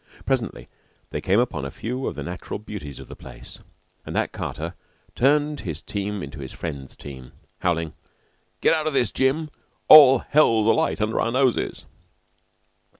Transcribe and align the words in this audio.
Presently 0.25 0.67
they 1.11 1.21
came 1.21 1.39
upon 1.39 1.63
a 1.63 1.69
few 1.69 2.07
of 2.07 2.15
the 2.15 2.23
natural 2.23 2.57
beauties 2.57 2.99
of 2.99 3.07
the 3.07 3.15
place, 3.15 3.59
and 4.03 4.15
that 4.15 4.31
carter 4.31 4.73
turned 5.13 5.59
his 5.59 5.79
team 5.79 6.23
into 6.23 6.39
his 6.39 6.53
friend's 6.53 6.95
team, 6.95 7.33
howling: 7.59 7.93
"Get 8.61 8.73
out 8.73 8.87
o' 8.87 8.89
this, 8.89 9.11
Jim. 9.11 9.51
All 9.87 10.17
hell's 10.27 10.65
alight 10.65 11.01
under 11.01 11.21
our 11.21 11.31
noses!" 11.31 11.85